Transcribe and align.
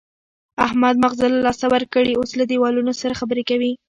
احمد 0.65 0.95
ماغزه 1.03 1.25
له 1.33 1.39
لاسه 1.45 1.65
ورکړي، 1.73 2.13
اوس 2.17 2.31
له 2.39 2.45
دېوالونو 2.51 2.91
سره 3.01 3.17
خبرې 3.19 3.43
کوي. 3.49 3.71